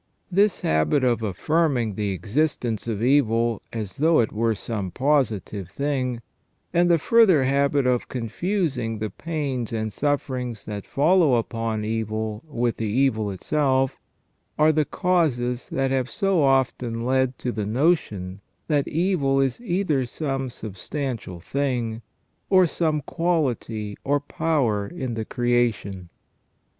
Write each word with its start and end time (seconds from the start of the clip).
This 0.31 0.61
habit 0.61 1.03
of 1.03 1.21
affirming 1.21 1.93
the 1.93 2.09
existence 2.09 2.87
of 2.87 3.03
evil 3.03 3.61
as 3.71 3.97
though 3.97 4.19
it 4.19 4.31
were 4.33 4.55
some 4.55 4.89
positive 4.89 5.69
thing, 5.69 6.21
and 6.73 6.89
the 6.89 6.97
further 6.97 7.43
habit 7.43 7.85
of 7.85 8.09
confusing 8.09 8.97
the 8.97 9.11
pains 9.11 9.71
and 9.71 9.93
sufferings 9.93 10.65
that 10.65 10.87
follow 10.87 11.35
upon 11.35 11.85
evil 11.85 12.43
with 12.47 12.77
the 12.77 12.87
evil 12.87 13.29
itself, 13.29 13.99
are 14.57 14.71
the 14.71 14.85
causes 14.85 15.69
that 15.69 15.91
have 15.91 16.09
so 16.09 16.41
often 16.41 17.05
led 17.05 17.37
to 17.37 17.51
the 17.51 17.67
notion 17.67 18.41
that 18.67 18.87
evil 18.87 19.39
is 19.39 19.61
either 19.61 20.07
some 20.07 20.49
substantial 20.49 21.39
thing, 21.39 22.01
or 22.49 22.65
some 22.65 23.01
quality 23.03 23.95
or 24.03 24.19
power 24.19 24.87
in 24.87 25.13
the 25.13 25.25
creation. 25.25 26.09